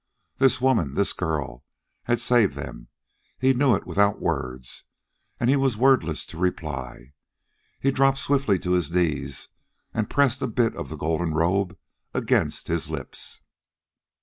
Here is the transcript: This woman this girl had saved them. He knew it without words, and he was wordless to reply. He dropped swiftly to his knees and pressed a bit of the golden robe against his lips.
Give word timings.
This 0.39 0.59
woman 0.59 0.93
this 0.95 1.13
girl 1.13 1.63
had 2.05 2.19
saved 2.19 2.55
them. 2.55 2.87
He 3.37 3.53
knew 3.53 3.75
it 3.75 3.85
without 3.85 4.19
words, 4.19 4.85
and 5.39 5.47
he 5.47 5.55
was 5.55 5.77
wordless 5.77 6.25
to 6.25 6.39
reply. 6.39 7.13
He 7.79 7.91
dropped 7.91 8.17
swiftly 8.17 8.57
to 8.57 8.71
his 8.71 8.91
knees 8.91 9.49
and 9.93 10.09
pressed 10.09 10.41
a 10.41 10.47
bit 10.47 10.75
of 10.75 10.89
the 10.89 10.97
golden 10.97 11.35
robe 11.35 11.77
against 12.15 12.67
his 12.67 12.89
lips. 12.89 13.41